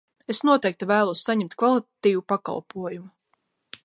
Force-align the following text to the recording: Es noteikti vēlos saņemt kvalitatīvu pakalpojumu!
Es 0.33 0.37
noteikti 0.47 0.87
vēlos 0.91 1.21
saņemt 1.27 1.55
kvalitatīvu 1.63 2.25
pakalpojumu! 2.33 3.13